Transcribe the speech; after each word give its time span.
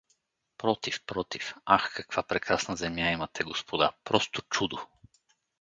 —Против, 0.57 1.03
против… 1.05 1.55
Ах, 1.65 1.93
каква 1.95 2.23
прекрасна 2.23 2.75
земя 2.75 3.11
имате, 3.13 3.43
господа, 3.43 3.91
просто 4.03 4.41
чудо! 4.49 4.79